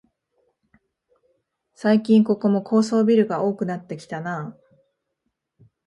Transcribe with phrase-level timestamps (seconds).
[1.75, 4.57] 最近ここも高層ビルが多くなってきたなあ